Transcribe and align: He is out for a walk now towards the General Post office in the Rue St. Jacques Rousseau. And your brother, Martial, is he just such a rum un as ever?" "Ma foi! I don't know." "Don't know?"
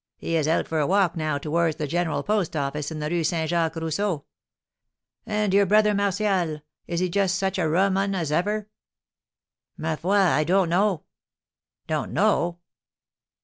He 0.17 0.35
is 0.35 0.47
out 0.47 0.67
for 0.67 0.79
a 0.79 0.87
walk 0.87 1.15
now 1.15 1.37
towards 1.37 1.75
the 1.75 1.85
General 1.85 2.23
Post 2.23 2.55
office 2.55 2.89
in 2.89 2.97
the 2.97 3.07
Rue 3.07 3.23
St. 3.23 3.47
Jacques 3.47 3.75
Rousseau. 3.75 4.25
And 5.27 5.53
your 5.53 5.67
brother, 5.67 5.93
Martial, 5.93 6.61
is 6.87 7.01
he 7.01 7.07
just 7.07 7.35
such 7.37 7.59
a 7.59 7.69
rum 7.69 7.95
un 7.97 8.15
as 8.15 8.31
ever?" 8.31 8.67
"Ma 9.77 9.95
foi! 9.95 10.17
I 10.17 10.43
don't 10.43 10.69
know." 10.69 11.03
"Don't 11.85 12.13
know?" 12.13 12.57